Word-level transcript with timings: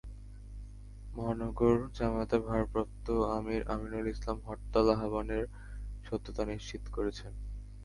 মহানগর 1.15 1.77
জামায়াতের 1.97 2.41
ভারপ্রাপ্ত 2.41 3.05
আমির 3.37 3.61
আমিনুল 3.73 4.05
ইসলাম 4.07 4.37
হরতাল 4.47 4.87
আহ্বানের 4.95 5.45
সত্যতা 6.03 6.43
নিশ্চিত 6.45 6.83
করেছেন। 6.95 7.31